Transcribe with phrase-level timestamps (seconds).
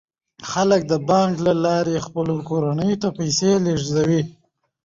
[0.51, 4.21] خلک د بانک له لارې خپلو کورنیو ته پیسې لیږدوي.